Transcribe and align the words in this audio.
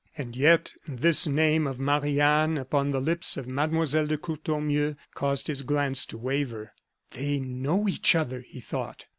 And 0.17 0.35
yet, 0.35 0.73
this 0.87 1.27
name 1.27 1.67
of 1.67 1.79
Marie 1.79 2.19
Anne 2.19 2.57
upon 2.57 2.89
the 2.89 2.99
lips 2.99 3.37
of 3.37 3.47
Mlle. 3.47 3.85
de 3.85 4.17
Courtornieu, 4.17 4.95
caused 5.13 5.45
his 5.45 5.61
glance 5.61 6.07
to 6.07 6.17
waver. 6.17 6.73
"They 7.11 7.39
know 7.39 7.87
each 7.87 8.15
other!" 8.15 8.39
he 8.41 8.61
thought. 8.61 9.05